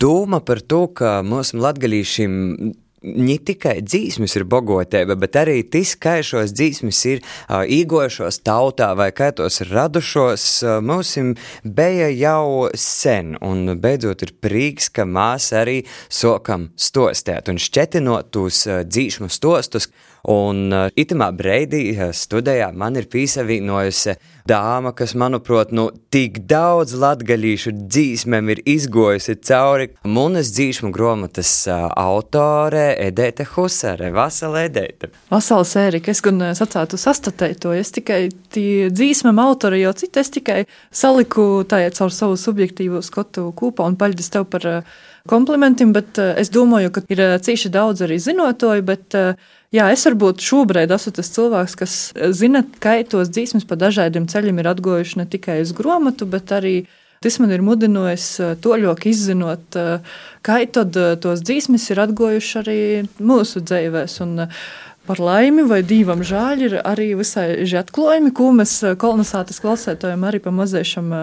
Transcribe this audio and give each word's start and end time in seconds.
doma 0.00 0.40
par 0.40 0.60
to, 0.60 0.86
ka 0.94 1.18
mūsu 1.26 1.58
latgalīšiem 1.62 2.36
ne 3.02 3.36
tikai 3.38 3.78
dzīsmis 3.84 4.34
ir 4.40 4.44
bogotība, 4.50 5.14
bet 5.18 5.36
arī 5.38 5.60
tas, 5.70 5.94
kā 6.00 6.16
šos 6.24 6.52
dzīsmis 6.56 7.02
ir 7.12 7.20
uh, 7.22 7.62
īgojušos 7.62 8.40
tautā 8.46 8.90
vai 8.98 9.10
kā 9.14 9.30
tos 9.36 9.60
ir 9.62 9.70
radušos, 9.74 10.46
uh, 10.64 10.78
mums 10.82 11.14
bija 11.62 12.10
jau 12.10 12.68
sen, 12.74 13.36
un 13.44 13.78
beidzot 13.78 14.26
ir 14.26 14.34
prīks, 14.42 14.90
ka 14.90 15.06
mēs 15.06 15.52
arī 15.56 15.80
sokam 16.10 16.70
stostēt 16.76 17.50
un 17.52 17.62
šķetinot 17.62 18.32
tos 18.34 18.64
uh, 18.66 18.82
dzīsmu 18.86 19.30
stostus, 19.30 19.90
Un 20.28 20.72
uh, 20.74 20.88
itamā 20.98 21.30
breidī 21.36 21.92
uh, 21.94 22.10
studijā 22.12 22.72
man 22.74 22.98
ir 22.98 23.06
pīsavīnojusi 23.08 24.16
dāma, 24.48 24.92
kas, 24.96 25.14
manuprāt, 25.18 25.72
nu, 25.76 25.88
tik 26.12 26.40
daudz 26.48 26.94
latgaļīšu 26.98 27.72
dzīsmēm 27.78 28.52
ir 28.54 28.62
izgojusi 28.68 29.36
cauri. 29.44 29.90
Munas 30.08 30.52
dzīšmu 30.56 30.90
gromatas 30.94 31.50
uh, 31.68 31.88
autore 31.92 32.90
Edēte 33.08 33.46
Husare. 33.52 34.10
Vasala 34.14 34.64
Edēte. 34.68 35.12
Vasala 35.32 35.66
Sērika, 35.68 36.12
es 36.14 36.22
gan 36.24 36.40
sacātu 36.58 37.00
sastatēju 37.00 37.60
to, 37.62 37.74
es 37.76 37.92
tikai 37.94 38.20
dzīsmēm 38.54 39.42
autori, 39.42 39.82
jo 39.84 39.92
citu 39.98 40.22
es 40.22 40.32
tikai 40.34 40.62
saliku 40.90 41.66
tā 41.68 41.84
caur 41.98 42.14
savu 42.14 42.38
subjektīvo 42.40 43.02
skotu 43.04 43.50
kūpā 43.56 43.86
un 43.88 43.98
paļģis 44.00 44.34
tev 44.34 44.48
par 44.52 44.66
komplimentiem, 45.28 45.92
bet 45.92 46.18
es 46.40 46.50
domāju, 46.54 46.92
ka 46.94 47.04
ir 47.12 47.24
cīši 47.44 47.70
daudz 47.74 48.06
arī 48.06 48.16
zinotoju, 48.22 48.84
bet 48.88 49.18
uh, 49.18 49.48
Jā, 49.68 49.90
es 49.92 50.06
varbūt 50.08 50.40
šobrīd 50.40 50.92
esmu 50.94 51.10
tas 51.18 51.28
cilvēks, 51.34 51.74
kas 51.76 51.94
zina, 52.32 52.62
ka 52.80 52.94
tos 53.04 53.28
dzīsmas 53.28 53.66
pa 53.68 53.76
dažādiem 53.76 54.24
ceļiem 54.30 54.62
ir 54.62 54.70
atgojuši 54.70 55.20
ne 55.20 55.26
tikai 55.28 55.58
uz 55.60 55.74
grāmatu, 55.76 56.24
bet 56.24 56.54
arī 56.56 56.86
tas 57.20 57.36
man 57.42 57.52
ir 57.52 57.64
mudinājis 57.66 58.28
eh, 58.40 58.54
to 58.64 58.78
ļoti 58.80 59.12
izzinot, 59.12 59.76
eh, 59.76 60.16
kā 60.46 60.58
tad 60.72 60.96
eh, 60.96 61.14
tos 61.20 61.42
dzīsmas 61.44 61.84
ir 61.92 62.00
atgojuši 62.06 62.58
arī 62.62 62.82
mūsu 63.20 63.64
dzīvēs. 63.64 64.20
Un, 64.26 64.48
Par 65.08 65.22
laimi 65.24 65.62
vai 65.64 65.78
divam 65.88 66.20
žēl 66.20 66.62
ir 66.66 66.74
arī 66.84 67.14
visai 67.16 67.64
atklājumi, 67.80 68.28
ko 68.36 68.50
mēs 68.52 68.74
kolonizācijas 69.00 69.62
klausētājiem 69.64 70.26
arī 70.28 70.42
pamazēšam 70.44 71.14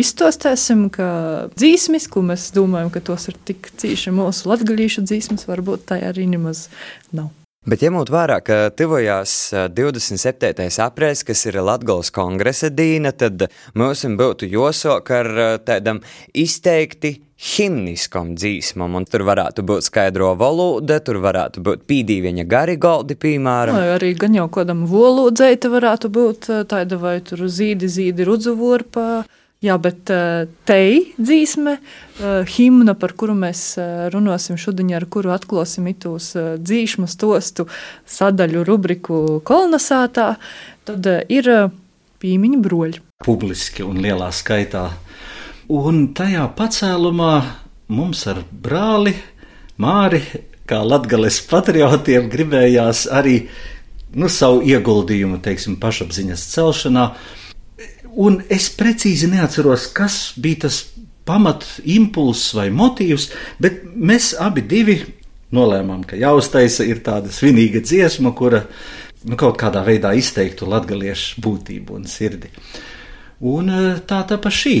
izstostēsim, 0.00 0.86
ka 0.94 1.10
dzīsmis, 1.52 2.08
ko 2.08 2.24
mēs 2.24 2.48
domājam, 2.56 2.88
ka 2.94 3.04
tos 3.04 3.28
ir 3.28 3.36
tik 3.44 3.68
cīši 3.84 4.16
mūsu 4.16 4.48
latgalīšu 4.54 5.04
dzīsmas, 5.04 5.44
varbūt 5.52 5.84
tā 5.92 6.00
arī 6.08 6.24
nemaz 6.32 6.70
nav. 7.12 7.28
Bet 7.62 7.78
ņemot 7.84 8.08
vērā, 8.10 8.40
ka 8.42 8.56
tuvojās 8.74 9.32
27. 9.70 10.64
aprēs, 10.82 11.20
kas 11.22 11.44
ir 11.46 11.60
Latgales 11.62 12.08
kongresa 12.10 12.72
dīna, 12.74 13.12
tad 13.14 13.44
mums 13.78 14.02
būtu 14.18 14.48
jāsāk 14.50 15.12
ar 15.14 15.28
tādam 15.62 16.00
izteikti 16.34 17.20
himniskam 17.52 18.32
dzīsmam, 18.34 18.96
un 18.98 19.06
tur 19.06 19.22
varētu 19.26 19.62
būt 19.66 19.86
skaidro 19.86 20.32
valoda, 20.38 20.98
tur 21.06 21.20
varētu 21.22 21.62
būt 21.62 21.84
pīdīviņa 21.86 22.46
gari 22.50 22.74
galdi, 22.82 23.14
piemēram. 23.22 23.78
Vai 23.78 23.94
arī 23.94 24.10
gan 24.18 24.34
jau 24.40 24.48
kādam 24.50 24.82
volūdzēta 24.90 25.70
varētu 25.70 26.10
būt 26.18 26.50
tāda 26.70 26.98
vai 26.98 27.20
tur 27.22 27.46
zīdi, 27.46 27.86
zīdi 27.86 28.26
rudzu 28.26 28.56
vorpa. 28.58 29.22
Jā, 29.62 29.76
bet 29.78 30.10
uh, 30.10 30.48
te 30.66 30.78
dzīsme, 31.22 31.76
uh, 31.78 32.48
himna, 32.50 32.96
par 32.98 33.12
kuru 33.14 33.36
mēs 33.38 33.60
uh, 33.78 34.08
runāsim 34.10 34.58
šodien, 34.58 34.90
ar 34.98 35.06
kuru 35.06 35.30
atklāsim 35.30 35.86
itūs 35.92 36.32
dzīšmu 36.58 37.06
stostu 37.06 37.68
sadaļu 38.10 38.64
rubriku 38.66 39.18
kolonizētā, 39.46 40.26
tad 40.88 41.10
ir 41.30 41.50
pīmiņa 42.22 42.58
broļi. 42.64 43.02
Publiski 43.22 43.86
un 43.86 44.00
lielā 44.02 44.32
skaitā. 44.34 44.88
Un 45.70 46.08
tajā 46.16 46.48
pacēlumā 46.58 47.34
mums 47.94 48.24
ar 48.30 48.42
brāli 48.50 49.14
Māri, 49.82 50.20
kā 50.68 50.80
latgales 50.84 51.38
patriotiem, 51.48 52.26
gribējās 52.30 53.06
arī 53.10 53.36
nu, 54.18 54.28
savu 54.30 54.60
ieguldījumu, 54.68 55.38
teiksim, 55.42 55.78
pašapziņas 55.82 56.44
celšanā 56.52 57.06
Un 58.20 58.42
es 58.52 58.68
precīzi 58.76 59.30
neatceros, 59.32 59.86
kas 59.96 60.32
bija 60.36 60.66
tas 60.66 60.82
pamat 61.24 61.64
impulss 61.88 62.52
vai 62.56 62.68
motīvs, 62.74 63.30
bet 63.62 63.84
mēs 63.96 64.32
abi 64.40 64.64
divi 64.68 64.98
nolēmām, 65.54 66.02
ka 66.08 66.18
jāuztaisa 66.20 66.84
ir 66.88 67.02
tāda 67.04 67.32
svinīga 67.32 67.82
dziesma, 67.84 68.32
kura 68.36 68.64
nu, 69.24 69.36
kaut 69.40 69.58
kādā 69.60 69.84
veidā 69.86 70.12
izteiktu 70.18 70.68
latgaliešu 70.68 71.42
būtību 71.44 71.98
un 71.98 72.08
sirdi. 72.10 72.50
Un 73.42 73.70
eh, 73.72 74.02
tā 74.06 74.22
tāpa 74.28 74.52
šī. 74.52 74.76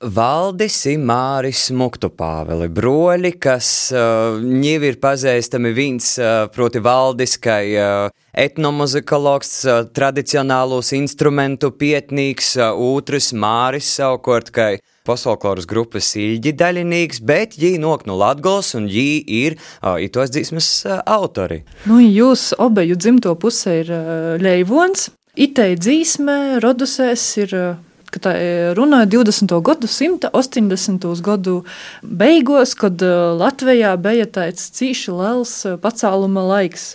Valdis 0.00 0.78
ir 0.88 1.02
Māris 1.04 1.66
Muktupāveli, 1.76 2.70
broļi, 2.72 3.34
kas 3.36 3.66
uh, 3.92 4.38
ņivi 4.40 4.88
ir 4.88 4.96
pazīstami 4.96 5.74
viens, 5.76 6.14
uh, 6.16 6.46
proti 6.48 6.80
valdis, 6.80 7.34
kā 7.36 7.58
uh, 7.68 8.22
etnomuzikologs, 8.32 9.50
uh, 9.68 9.82
tradicionālos 9.92 10.94
instrumentu 10.96 11.68
pietnīgs, 11.76 12.54
uh, 12.56 12.70
otrs 12.72 13.34
Māris 13.36 13.90
savukārt, 13.98 14.48
kā 14.56 14.70
pasaulkoras 15.04 15.68
grupas 15.68 16.08
ilģi 16.16 16.54
daļinīgs, 16.56 17.20
bet 17.20 17.58
viņi 17.60 17.82
nok 17.84 18.08
no 18.08 18.16
Latgals 18.16 18.72
un 18.80 18.88
viņi 18.88 19.20
ir 19.42 19.58
uh, 19.60 20.00
itos 20.00 20.32
dzīsmes 20.32 20.70
uh, 20.88 21.04
autori. 21.04 21.60
Nu, 21.84 22.00
jūs 22.00 22.54
obeju 22.56 22.96
dzimto 22.96 23.36
pusē 23.36 23.76
ir 23.82 23.92
uh, 23.92 24.40
Leivons, 24.40 25.10
itei 25.36 25.76
dzīsme, 25.76 26.40
rodusēs 26.64 27.28
ir 27.44 27.56
uh, 27.60 27.70
ka 28.10 28.22
tā 28.26 28.34
e, 28.36 28.50
runāja 28.76 29.08
20. 29.14 29.54
gadsimta 29.66 30.30
80. 30.36 31.06
gadu 31.24 31.56
beigās, 32.02 32.74
kad 32.78 33.02
e, 33.02 33.10
Latvijā 33.40 33.94
bija 34.02 34.28
tāds 34.30 34.70
cīši 34.76 35.14
liels 35.16 35.54
e, 35.66 35.74
pacēluma 35.80 36.44
laiks, 36.52 36.86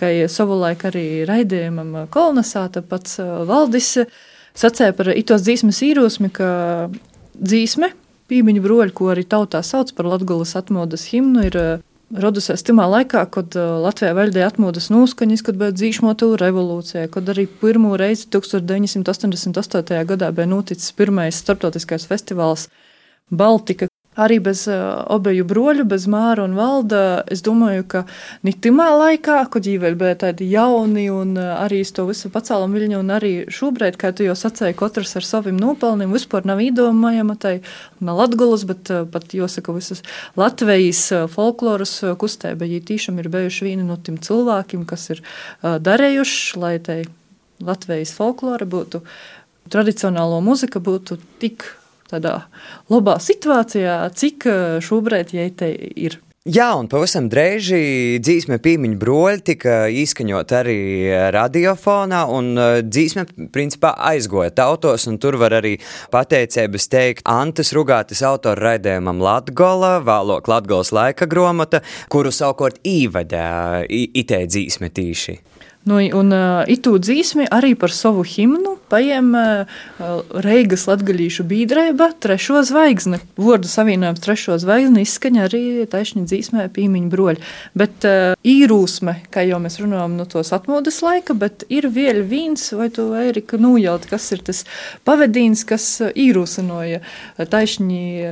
kā 0.00 0.12
savulaik 0.30 0.86
arī 0.90 1.06
raidījumam 1.28 2.06
kolonizēta 2.14 2.84
pats 2.88 3.18
valdis 3.20 3.94
sacēja 4.54 4.94
par 4.96 5.12
itos 5.14 5.44
dzīsmes 5.46 5.82
īrosmi, 5.86 6.30
ka 6.32 6.48
dzīsme, 7.34 7.90
pīmiņu 8.30 8.62
broļu, 8.64 8.94
ko 8.96 9.10
arī 9.12 9.26
tautā 9.28 9.62
sauc 9.66 9.90
par 9.96 10.08
Latgulas 10.14 10.54
atmodas 10.58 11.08
himnu, 11.10 11.48
ir 11.50 11.58
radusies 12.14 12.62
tajā 12.66 12.86
laikā, 12.90 13.24
kad 13.34 13.56
uh, 13.58 13.78
Latvijā 13.84 14.14
valdīja 14.16 14.48
atmodas 14.52 14.90
noskaņas, 14.92 15.42
kad 15.46 15.58
bija 15.60 15.74
dzīšmotu 15.74 16.30
revolūcija, 16.40 17.08
kad 17.14 17.28
arī 17.32 17.46
pirmo 17.60 17.96
reizi 18.00 18.28
1988. 18.34 20.04
gadā 20.12 20.30
bija 20.34 20.50
noticis 20.50 20.94
pirmais 20.96 21.40
starptautiskais 21.42 22.06
festivāls 22.10 22.68
Baltika, 23.30 23.88
Arī 24.14 24.36
bez 24.38 24.60
uh, 24.70 25.02
obeju 25.10 25.42
broļu, 25.50 25.84
bez 25.90 26.04
māra 26.10 26.44
un 26.46 26.52
valda, 26.54 27.24
es 27.34 27.42
domāju, 27.42 27.82
ka 27.90 28.02
ne 28.46 28.52
timā 28.54 28.86
laikā, 28.94 29.40
kad 29.50 29.66
vēl 29.66 29.96
bija 29.98 30.14
tādi 30.22 30.46
jauni 30.52 31.08
un 31.10 31.32
uh, 31.34 31.56
arī 31.64 31.80
uz 31.82 31.90
to 31.96 32.06
visu 32.06 32.30
pacēlam 32.30 32.76
viļņu, 32.76 33.00
un 33.02 33.10
arī 33.16 33.32
šobrīd, 33.50 33.98
kā 33.98 34.12
tu 34.14 34.28
jau 34.28 34.36
sacēji, 34.38 34.78
katrs 34.78 35.16
ar 35.18 35.26
saviem 35.26 35.58
nopelniem, 35.58 36.14
vispār 36.14 36.46
nav 36.46 36.62
īdomājama 36.62 37.34
tai 37.42 37.56
ne 37.98 38.14
latgulas, 38.14 38.62
bet 38.70 38.94
uh, 38.94 39.02
pat 39.10 39.34
jāsaka 39.34 39.74
visas 39.74 40.04
Latvijas 40.38 41.02
folkloras 41.34 41.98
kustība, 42.20 42.62
viņi 42.62 42.82
tīšām 42.86 43.18
ir 43.18 43.32
bijuši 43.34 43.66
vieni 43.66 43.86
no 43.88 43.98
tiem 43.98 44.22
cilvēkiem, 44.22 44.86
kas 44.86 45.10
ir 45.10 45.26
darējuši, 45.62 46.58
lai 46.62 46.76
tai 46.78 47.02
Latvijas 47.64 48.14
folklora 48.14 48.66
būtu, 48.66 49.02
tradicionālo 49.74 50.38
muzika 50.44 50.78
būtu 50.78 51.18
tik 51.42 51.66
tādā 52.10 52.36
labā 52.92 53.18
situācijā, 53.22 53.98
cik 54.16 54.46
eh, 54.50 54.62
šobrīd 54.84 55.34
jai 55.36 55.50
ir. 55.94 56.20
Jā, 56.44 56.74
un 56.76 56.90
pavisam 56.92 57.30
drēži 57.32 58.18
dzīsme 58.20 58.58
pīmiņu 58.60 58.98
broļi 59.00 59.40
tika 59.48 59.76
izskaņot 59.88 60.50
arī 60.52 60.74
radiofonā, 61.32 62.18
un 62.28 62.50
eh, 62.60 62.72
dzīsme 62.84 63.24
principā 63.54 63.94
aizgoja 64.10 64.52
tautos, 64.52 65.06
un 65.08 65.16
tur 65.16 65.38
var 65.40 65.56
arī 65.62 65.78
pateicības 66.12 66.90
teikt 66.92 67.24
Antas 67.24 67.72
Rugātis 67.72 68.20
autora 68.28 68.74
raidījumam 68.74 69.24
Latgola, 69.24 69.94
vēlok 70.04 70.52
Latgolas 70.52 70.92
laika 70.92 71.24
gromata, 71.24 71.80
kuru 72.12 72.28
savukārt 72.28 72.76
īvedē 72.84 73.48
itē 73.88 74.44
dzīsme 74.44 74.92
tīši. 74.92 75.38
Nu, 75.84 75.98
un 76.16 76.32
uh, 76.32 76.62
itū 76.70 76.94
dzīsmi 76.96 77.44
arī 77.52 77.74
par 77.76 77.92
savu 77.92 78.22
himnu 78.24 78.78
paiem 78.88 79.34
uh, 79.36 79.82
Reigas 80.44 80.86
latgalīšu 80.88 81.44
bīdrēba 81.50 82.06
trešo 82.24 82.62
zvaigzni. 82.64 83.18
Vordu 83.36 83.68
savienojums 83.68 84.22
trešo 84.24 84.56
zvaigzni 84.62 85.04
izskaņa 85.04 85.42
arī 85.44 85.62
taisni 85.92 86.24
dzīsmē 86.24 86.70
pīmiņu 86.72 87.12
broļi. 87.12 87.44
Bet 87.76 88.08
uh, 88.08 88.32
īrūsme, 88.40 89.18
kā 89.34 89.44
jau 89.44 89.60
mēs 89.60 89.76
runājam 89.82 90.16
no 90.16 90.24
tos 90.24 90.54
atmodas 90.56 91.02
laika, 91.04 91.36
bet 91.36 91.66
ir 91.68 91.90
vēl 91.92 92.22
viens, 92.32 92.64
vai 92.72 92.88
tu, 92.88 93.10
Erika, 93.20 93.60
nujaut, 93.60 94.08
kas 94.08 94.30
ir 94.32 94.40
tas 94.46 94.64
pavadīns, 95.04 95.66
kas 95.68 95.90
īrūsinoja 96.08 97.04
taisni 97.52 98.24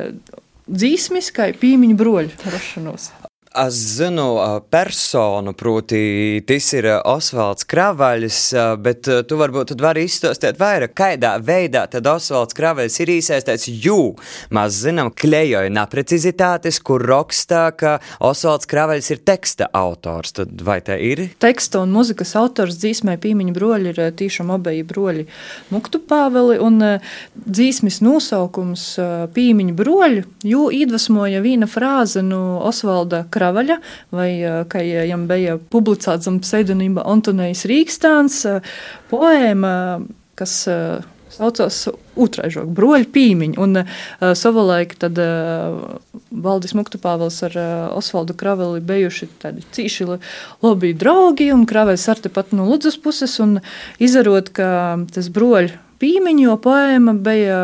dzīsmis, 0.73 1.29
kā 1.37 1.53
pīmiņu 1.61 2.01
broļu 2.01 2.49
rašanos. 2.49 3.13
Es 3.55 3.75
zinu 3.75 4.39
personu, 4.71 5.53
proti, 5.53 6.41
tas 6.49 6.71
ir 6.73 6.87
Osvalds 7.05 7.67
Kravaļs, 7.69 8.39
bet 8.81 9.09
tu 9.29 9.37
varbūt 9.37 9.75
vari 9.77 10.07
izstāstīt 10.09 10.57
vairāk, 10.57 10.95
kādā 10.97 11.35
veidā 11.37 11.83
tad 11.93 12.09
Osvalds 12.09 12.57
Kravaļs 12.57 12.97
ir 13.05 13.13
iesaistīts. 13.13 13.69
Jū, 13.69 14.15
mēs 14.57 14.79
zinām, 14.87 15.11
klejoja 15.13 15.69
neprecizitātes, 15.69 16.79
kur 16.81 17.05
rakstā, 17.05 17.67
ka 17.77 17.99
Osvalds 18.25 18.71
Kravaļs 18.71 19.11
ir 19.13 19.21
teksta 19.21 19.69
autors. 19.77 20.33
Tad 20.41 20.65
vai 20.65 20.79
tā 20.81 20.97
ir? 20.97 21.27
Teksta 21.37 21.83
un 21.85 21.93
muzikas 21.93 22.33
autors 22.41 22.81
dzīsmē 22.81 23.19
pīmiņa 23.21 23.53
broļi 23.59 23.93
ir 23.93 24.03
tīšām 24.17 24.55
obeji 24.57 24.87
broļi 24.89 25.27
Muktu 25.75 26.01
Pāveli, 26.01 26.57
un 26.57 26.81
dzīsmis 27.37 28.01
nosaukums 28.01 28.89
pīmiņa 29.37 29.77
broļi, 29.77 30.27
jū 30.55 30.65
iedvesmoja 30.81 31.45
vīna 31.45 31.69
frāze 31.69 32.25
no 32.25 32.63
Osvalda 32.65 33.27
Kravaļa. 33.29 33.42
Kravaļa, 33.43 33.79
vai 34.15 34.31
kā 34.71 34.83
viņam 34.87 35.27
bija 35.31 35.59
publicēts 35.73 36.29
zem 36.29 36.39
pseidonīma 36.45 37.03
Antonijs 37.11 37.67
Rīgstāns, 37.67 38.45
poēma, 39.11 39.73
kas 40.39 40.61
saucās 41.33 41.87
Utraižok, 42.13 42.69
broļu 42.77 43.09
pīmiņu. 43.13 43.59
Un 43.63 43.81
uh, 43.81 43.93
savulaik 44.37 44.95
tad 45.01 45.19
uh, 45.21 45.97
Valdis 46.45 46.75
Muktupāvels 46.77 47.39
ar 47.49 47.57
uh, 47.57 47.69
Osvaldu 47.97 48.37
Kraveli 48.39 48.83
bijuši 48.85 49.31
tādi 49.43 49.65
cīši 49.75 50.09
labi 50.13 50.93
draugi, 50.99 51.49
un 51.55 51.65
Kravelis 51.69 52.09
ar 52.13 52.21
tepat 52.23 52.53
no 52.57 52.69
Ludzas 52.69 52.99
puses, 53.01 53.39
un 53.43 53.61
izarot, 54.03 54.53
ka 54.53 54.69
tas 55.15 55.31
broļu 55.33 55.79
pīmiņu, 56.03 56.49
jo 56.51 56.59
poēma 56.61 57.17
bija 57.17 57.63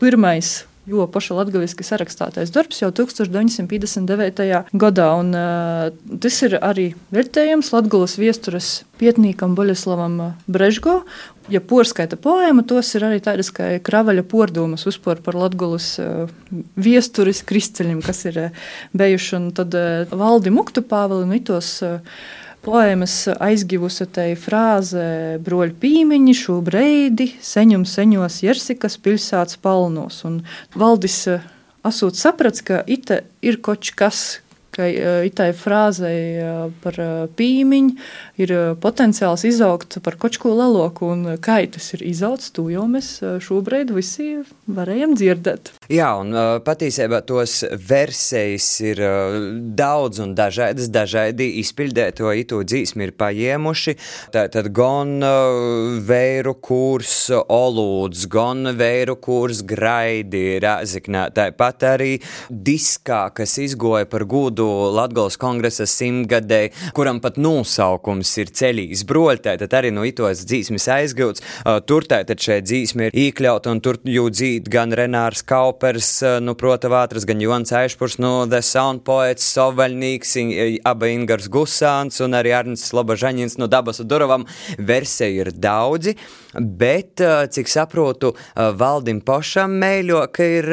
pirmais 0.00 0.62
jo 0.88 1.06
paša 1.10 1.38
latviešu 1.40 1.84
sarakstātais 1.86 2.52
darbs 2.54 2.82
jau 2.82 2.90
1959. 2.94 4.44
gadā. 4.72 5.08
Un, 5.20 5.32
uh, 5.36 6.18
tas 6.20 6.40
ir 6.46 6.58
arī 6.60 6.90
vērtējams 7.14 7.72
Latvijas 7.74 8.18
viestures 8.20 8.72
pietnīkam 9.00 9.56
Boļeslavam 9.56 10.20
Brežgo. 10.46 11.02
Ja 11.52 11.60
porskaita 11.60 12.16
poēma, 12.16 12.62
tos 12.64 12.94
ir 12.96 13.04
arī 13.04 13.18
tādas 13.24 13.50
kā 13.52 13.74
kravaļa 13.84 14.24
pordomas 14.28 14.86
uzpor 14.88 15.20
par 15.24 15.36
Latgulas 15.36 15.94
uh, 16.00 16.30
viesturis 16.76 17.42
kristceļiem, 17.44 18.00
kas 18.04 18.24
ir 18.30 18.40
uh, 18.46 18.64
bijuši. 18.96 19.36
Un 19.40 19.50
tad 19.56 19.76
uh, 19.76 20.08
valdi 20.12 20.52
Muktu 20.54 20.84
Pāveli 20.84 21.28
un 21.28 21.36
itos 21.36 21.76
uh, 21.84 22.00
Poēmas 22.64 23.26
aizgivusi 23.44 24.06
te 24.08 24.30
frāze 24.40 25.02
broļu 25.44 25.74
pīmiņi, 25.82 26.34
šobrīd 26.38 27.20
seņum 27.44 27.84
seņos 27.84 28.38
Jersikas 28.40 28.96
pilsētas 29.04 29.58
palnos. 29.60 30.22
Un 30.24 30.38
valdis 30.72 31.18
eh, 31.28 31.44
asūt 31.84 32.16
saprats, 32.16 32.64
ka 32.64 32.80
ite 32.88 33.26
ir 33.44 33.60
koč 33.60 33.92
kas, 33.98 34.22
ka 34.74 34.88
itai 35.26 35.52
frāzei 35.56 36.42
par 36.82 36.98
pīmiņu 37.38 37.94
ir 38.42 38.52
potenciāls 38.82 39.44
izaugt 39.46 39.98
par 40.04 40.18
kočko 40.20 40.54
leloku, 40.58 41.08
un 41.14 41.36
kā 41.42 41.60
tas 41.70 41.92
ir 41.94 42.02
izaugs, 42.04 42.50
to 42.54 42.66
jau 42.72 42.84
mēs 42.90 43.16
šobrīd 43.44 43.92
visi 43.94 44.42
varējam 44.66 45.14
dzirdēt. 45.16 45.70
Jā, 45.92 46.10
un 46.18 46.34
patiesībā 46.66 47.20
tos 47.26 47.60
versijas 47.88 48.66
ir 48.82 49.00
daudz 49.78 50.20
un 50.24 50.34
dažādas, 50.36 50.90
dažādi 50.92 51.46
izpildēto 51.62 52.32
itu 52.34 52.60
dzīsmi 52.66 53.08
ir 53.08 53.14
paņēmuši. 53.20 53.96
Tātad 54.34 54.70
gan 54.74 55.22
vēru 56.04 56.56
kurs 56.58 57.28
olūds, 57.32 58.26
gan 58.32 58.74
vēru 58.74 59.16
kurs 59.22 59.62
graidi 59.62 60.58
rāziknā, 60.64 61.28
tāpat 61.36 61.86
arī 61.94 62.12
diskā, 62.50 63.28
kas 63.36 63.56
izgoja 63.62 64.08
par 64.10 64.26
gūdu 64.28 64.63
gadu 64.64 64.94
Latvijas 64.94 65.36
kongresa 65.36 65.86
simtgadē, 65.86 66.70
kuram 66.94 67.20
pat 67.20 67.36
nosaukums 67.36 68.30
ir 68.40 68.50
ceļīs 68.54 69.04
broļtē, 69.06 69.56
tad 69.60 69.74
arī 69.76 69.90
no 69.92 70.04
itos 70.04 70.44
dzīsmes 70.48 70.86
aizgūts. 70.88 71.42
Tur 71.86 72.06
tātad 72.08 72.40
šeit 72.40 72.64
dzīsme 72.66 73.08
ir 73.08 73.18
iekļauta, 73.26 73.70
un 73.70 73.80
tur 73.84 73.98
jū 74.04 74.28
dzīt 74.30 74.68
gan 74.72 74.92
Renārs 74.92 75.44
Kaupers, 75.44 76.22
nu, 76.44 76.54
prota 76.54 76.88
vātras, 76.92 77.26
gan 77.28 77.40
Jons 77.42 77.72
Aišpurs, 77.72 78.18
no 78.22 78.46
The 78.46 78.62
Sound 78.64 79.04
Poets, 79.04 79.46
Sovaļnīgs, 79.54 80.36
aba 80.84 81.10
Ingars 81.12 81.50
Gusāns 81.52 82.20
un 82.24 82.36
arī 82.38 82.54
Arnis 82.56 82.86
Slobažaņins 82.90 83.58
no 83.60 83.68
Dabas 83.70 84.02
Duravam. 84.04 84.46
Versiju 84.78 85.44
ir 85.44 85.52
daudzi, 85.54 86.16
bet, 86.54 87.20
cik 87.54 87.70
saprotu, 87.70 88.34
Valdim 88.54 89.20
Pošam 89.24 89.76
mēļo, 89.80 90.24
ka 90.34 90.48
ir 90.60 90.70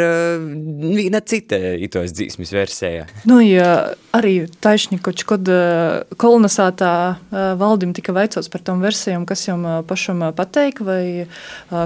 viena 0.82 1.22
cita 1.26 1.60
itos 1.82 2.14
dzīsmes 2.16 2.54
versija. 2.56 3.08
Nu, 3.28 3.40
ja 3.42 3.81
arī 4.16 4.34
taisnīkoči, 4.64 5.26
kad 5.28 5.50
eh, 5.52 6.16
kolonizētā 6.20 6.92
eh, 7.12 7.46
valdim 7.60 7.94
tika 7.98 8.14
veicots 8.16 8.50
par 8.52 8.64
tom 8.66 8.84
versijām, 8.84 9.26
kas 9.30 9.46
jums 9.48 9.68
eh, 9.68 9.78
pašam 9.88 10.24
pateik, 10.38 10.82
vai 10.86 11.28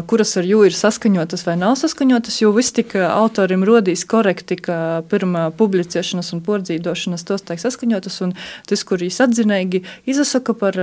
kuras 0.09 0.33
ar 0.39 0.47
jū 0.47 0.63
ir 0.67 0.75
saskaņotas 0.75 1.45
vai 1.47 1.55
nav 1.59 1.75
saskaņotas, 1.79 2.39
jo 2.41 2.51
viss 2.55 2.75
tika 2.75 3.09
autorim 3.13 3.63
rodīs 3.67 4.05
korekti, 4.09 4.57
ka 4.67 4.79
pirmā 5.11 5.47
publicēšanas 5.57 6.33
un 6.35 6.43
pordzīdošanas 6.45 7.25
tos 7.27 7.45
tiek 7.45 7.61
saskaņotas, 7.61 8.19
un 8.25 8.35
tas, 8.69 8.83
kur 8.87 9.03
viņš 9.03 9.21
atzinīgi 9.27 9.83
izsaka 10.09 10.57
par 10.57 10.79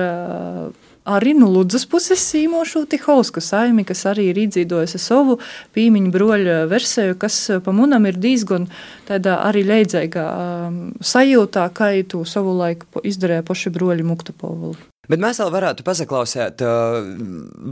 arī 1.04 1.34
no 1.38 1.48
Ludzas 1.50 1.86
puses 1.86 2.22
īmošu 2.38 2.84
Tihausku 2.90 3.42
saimi, 3.42 3.84
kas 3.88 4.04
arī 4.10 4.28
ir 4.30 4.42
iedzīvojusi 4.44 5.00
savu 5.02 5.38
pīmiņu 5.74 6.12
broļu 6.14 6.56
versiju, 6.70 7.18
kas 7.18 7.38
pa 7.64 7.74
munam 7.74 8.06
ir 8.10 8.20
diezgan 8.22 8.68
tādā 9.08 9.40
arī 9.48 9.64
leidzēgā 9.68 10.28
um, 10.68 10.80
sajūtā, 11.00 11.68
kā 11.74 11.92
tu 12.08 12.24
savu 12.28 12.54
laiku 12.58 13.02
izdarīja 13.02 13.46
paši 13.46 13.74
broļi 13.74 14.06
Muktapovuli. 14.06 14.91
Bet 15.12 15.20
mēs 15.20 15.42
vēl 15.42 15.50
varētu 15.52 15.84
paklausīt 15.84 16.62
uh, 16.64 17.02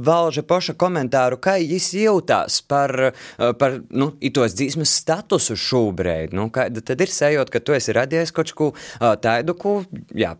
Valža 0.05 0.45
poša 0.45 0.75
komentāru, 0.77 1.39
kā 1.41 1.57
viņš 1.57 1.87
jūtās 2.03 2.61
par, 2.69 2.93
uh, 3.09 3.53
par 3.57 3.79
nu, 3.89 4.11
tos 4.37 4.59
dzīsmas 4.59 4.93
statusu 5.01 5.57
šobrīd. 5.57 6.37
Nu, 6.37 6.51
tad 6.53 7.01
ir 7.01 7.09
sajūta, 7.09 7.55
ka 7.55 7.65
tu 7.65 7.77
esi 7.79 7.97
radies 7.97 8.35
kaut 8.37 8.53
ko 8.53 8.73
uh, 8.75 9.15
tādu, 9.17 9.57
ko, 9.57 9.79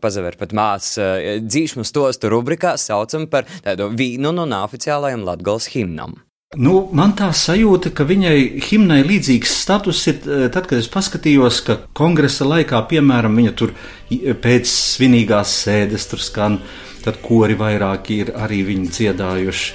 pazaver 0.05 0.37
pat 0.37 0.53
mās 0.53 0.93
uh, 1.01 1.41
dzīsmu 1.41 1.89
stostu 1.89 2.29
rubrikā 2.35 2.77
saucam 2.77 3.31
par 3.33 3.49
tādu 3.65 3.89
vīnu 3.97 4.35
no 4.37 4.45
neoficiālajiem 4.53 5.25
Latgals 5.25 5.73
himnam. 5.73 6.21
Nu, 6.59 6.89
man 6.99 7.13
tā 7.15 7.29
sajūta, 7.31 7.93
ka 7.95 8.03
viņai 8.03 8.35
himnai 8.67 9.05
līdzīgs 9.07 9.53
status 9.63 10.01
ir 10.11 10.17
eh, 10.19 10.49
tad, 10.51 10.65
kad 10.67 10.81
es 10.81 10.89
paskatījos, 10.91 11.61
ka 11.63 11.77
kongresa 11.95 12.43
laikā, 12.43 12.81
piemēram, 12.91 13.37
viņa 13.39 13.53
tur 13.55 13.71
pēc 14.11 14.67
svinīgās 14.67 15.53
sēdes 15.63 16.09
tur 16.11 16.19
skan, 16.19 16.59
tad 17.05 17.21
kori 17.25 17.57
vairāki 17.59 18.21
ir 18.25 18.33
arī 18.37 18.63
viņi 18.69 18.95
dziedājuši. 18.97 19.75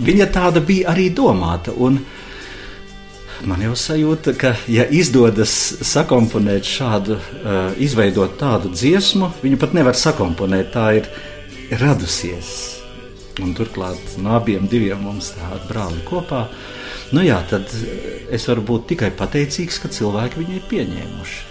Viņa 0.00 0.26
tāda 0.32 0.62
bija 0.64 0.94
arī 0.94 1.10
domāta. 1.14 1.74
Man 3.40 3.62
jau 3.64 3.76
sajūta, 3.76 4.34
ka, 4.36 4.54
ja 4.68 4.84
izdodas 4.84 5.52
sakomponēt 5.88 6.68
šādu, 6.68 7.16
uh, 7.16 7.60
izveidot 7.80 8.36
tādu 8.40 8.72
dziesmu, 8.74 9.32
viņu 9.40 9.60
pat 9.60 9.72
nevar 9.76 9.96
sakomponēt. 9.96 10.74
Tā 10.74 10.90
ir 11.00 11.08
radusies 11.80 12.80
Un 13.40 13.54
turklāt 13.56 14.16
no 14.20 14.34
abiem 14.36 14.66
diviem 14.68 15.00
mums 15.06 15.32
tādi 15.36 15.68
brāli 15.70 16.02
kopā. 16.08 16.44
Nu 17.14 17.22
jā, 17.24 17.38
tad 17.50 17.70
es 18.30 18.46
varu 18.50 18.64
būt 18.66 18.90
tikai 18.92 19.10
pateicīgs, 19.16 19.80
ka 19.82 19.90
cilvēki 19.92 20.42
viņu 20.42 20.58
ir 20.58 20.66
pieņēmuši. 20.70 21.49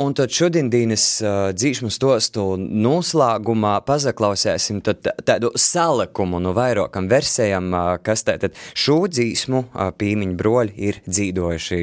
Un 0.00 0.14
tad 0.16 0.32
šodienas 0.32 1.02
uh, 1.20 1.50
dzīsmu 1.52 1.90
stostu 1.92 2.54
noslēgumā 2.56 3.74
pazaklausēsim 3.84 4.78
tādu 4.80 5.50
salikumu 5.60 6.40
no 6.40 6.54
vairākam 6.56 7.10
versijām, 7.10 7.68
uh, 7.68 7.92
kas 8.00 8.24
tātad 8.24 8.56
šo 8.72 9.02
dzīsmu 9.12 9.60
uh, 9.66 9.90
pīmiņu 10.00 10.38
broļi 10.40 10.76
ir 10.88 11.02
dzīvojuši. 11.04 11.82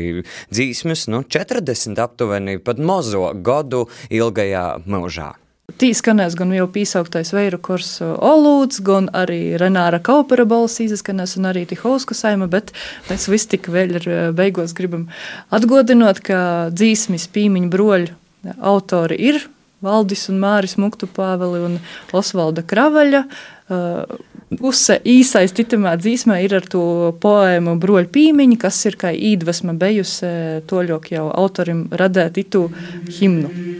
Dzīsmas, 0.50 1.06
nu, 1.14 1.22
40 1.38 2.02
aptuveni 2.02 2.58
pat 2.58 2.82
mozo 2.82 3.28
gadu 3.38 3.86
ilgajā 4.10 4.70
mūžā. 4.90 5.36
Tī 5.76 5.90
skanēs 5.92 6.38
gan 6.40 6.54
jau 6.56 6.64
piesauktais 6.72 7.34
Veiru 7.36 7.58
kurs 7.60 7.98
Olūds, 8.00 8.80
gan 8.88 9.10
arī 9.12 9.58
Renāra 9.60 9.98
Kaupera 10.00 10.46
balss 10.48 10.80
izskanēs 10.80 11.34
un 11.36 11.50
arī 11.50 11.66
Tihauska 11.68 12.16
saima, 12.16 12.46
bet 12.48 12.72
mēs 13.10 13.26
visi 13.28 13.50
tik 13.52 13.68
vēl 13.74 13.98
ir 14.00 14.06
beigos 14.38 14.72
gribam 14.78 15.10
atgodinot, 15.52 16.22
ka 16.24 16.40
dzīsmis 16.72 17.28
pīmiņu 17.36 17.68
broļu 17.74 18.56
autori 18.64 19.20
ir 19.20 19.42
Valdis 19.84 20.24
un 20.32 20.40
Māris 20.40 20.78
Muktu 20.80 21.10
Pāveli 21.12 21.60
un 21.68 21.76
Osvalda 22.16 22.64
Kravaļa. 22.64 23.26
Puse 24.58 24.96
īsais 25.04 25.52
ticamā 25.52 25.98
dzīsmē 26.00 26.40
ir 26.46 26.56
ar 26.62 26.70
to 26.72 27.12
poēmu 27.20 27.76
broļu 27.84 28.08
pīmiņu, 28.16 28.62
kas 28.64 28.80
ir 28.88 28.96
kā 29.04 29.12
īdvesma 29.12 29.76
bejusi 29.76 30.32
toļok 30.72 31.12
jau 31.12 31.28
autorim 31.28 31.90
radēt 31.92 32.40
itu 32.46 32.70
himnu. 33.20 33.77